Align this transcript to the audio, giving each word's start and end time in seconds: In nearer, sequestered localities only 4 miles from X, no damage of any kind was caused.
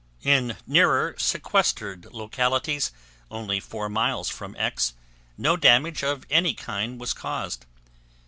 In 0.23 0.57
nearer, 0.65 1.13
sequestered 1.19 2.05
localities 2.05 2.91
only 3.29 3.59
4 3.59 3.87
miles 3.87 4.29
from 4.29 4.55
X, 4.57 4.95
no 5.37 5.55
damage 5.55 6.03
of 6.03 6.25
any 6.27 6.55
kind 6.55 6.99
was 6.99 7.13
caused. 7.13 7.67